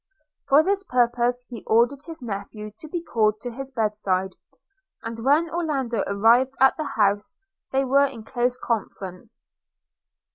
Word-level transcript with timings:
For 0.47 0.63
this 0.63 0.83
purpose 0.83 1.45
he 1.47 1.63
ordered 1.67 2.01
his 2.07 2.23
nephew 2.23 2.71
to 2.79 2.87
be 2.87 3.03
called 3.03 3.39
to 3.41 3.51
his 3.51 3.69
bedside; 3.69 4.35
and 5.03 5.23
when 5.23 5.47
Orlando 5.51 6.03
arrived 6.07 6.55
at 6.59 6.75
the 6.75 6.85
house, 6.97 7.37
they 7.71 7.85
were 7.85 8.07
in 8.07 8.23
close 8.23 8.57
conference. 8.57 9.45